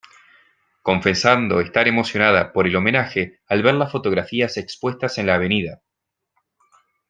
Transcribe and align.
Confesando 0.81 1.61
estar 1.61 1.87
emocionada 1.87 2.53
por 2.53 2.65
el 2.65 2.75
homenaje, 2.75 3.39
al 3.47 3.61
ver 3.61 3.75
las 3.75 3.91
fotografías 3.91 4.57
expuestas 4.57 5.19
en 5.19 5.27
la 5.27 5.35
avenida. 5.35 5.83